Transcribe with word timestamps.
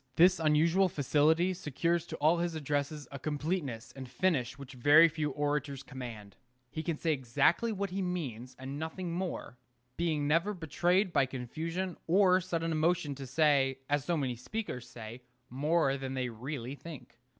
This 0.15 0.39
unusual 0.39 0.89
facility 0.89 1.53
secures 1.53 2.07
to 2.07 2.15
all 2.15 2.39
his 2.39 2.55
addresses 2.55 3.07
a 3.11 3.19
completeness 3.19 3.93
and 3.95 4.09
finish 4.09 4.57
which 4.57 4.73
very 4.73 5.07
few 5.07 5.29
orators 5.29 5.83
command. 5.83 6.35
He 6.71 6.81
can 6.81 6.97
say 6.97 7.13
exactly 7.13 7.71
what 7.71 7.91
he 7.91 8.01
means, 8.01 8.55
and 8.57 8.79
nothing 8.79 9.11
more, 9.13 9.59
being 9.97 10.27
never 10.27 10.55
betrayed 10.55 11.13
by 11.13 11.27
confusion 11.27 11.97
or 12.07 12.41
sudden 12.41 12.71
emotion 12.71 13.13
to 13.13 13.27
say, 13.27 13.77
as 13.91 14.03
so 14.03 14.17
many 14.17 14.35
speakers 14.35 14.89
say, 14.89 15.21
more 15.51 15.95
than 15.97 16.15
they 16.15 16.29
really 16.29 16.73
think. 16.73 17.19